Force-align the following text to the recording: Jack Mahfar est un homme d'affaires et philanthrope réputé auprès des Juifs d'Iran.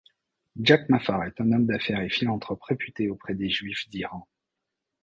Jack 0.59 0.89
Mahfar 0.89 1.25
est 1.25 1.39
un 1.41 1.51
homme 1.51 1.67
d'affaires 1.67 2.01
et 2.01 2.09
philanthrope 2.09 2.63
réputé 2.63 3.07
auprès 3.07 3.35
des 3.35 3.51
Juifs 3.51 3.87
d'Iran. 3.89 4.27